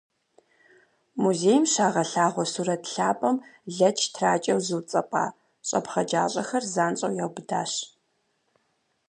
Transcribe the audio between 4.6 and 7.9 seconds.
зыуцӏэпӏа щӏэпхъэджащӏэхэр занщӏэу яубыдащ.